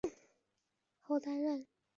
[1.03, 1.81] 后担任琼州教授。